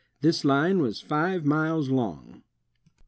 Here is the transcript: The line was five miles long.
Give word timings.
The 0.21 0.41
line 0.43 0.79
was 0.81 0.99
five 0.99 1.45
miles 1.45 1.89
long. 1.89 2.41